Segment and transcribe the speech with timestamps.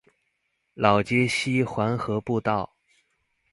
[0.73, 2.75] 老街溪環河步道